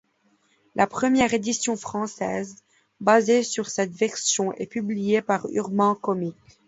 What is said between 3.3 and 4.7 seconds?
sur cette version, est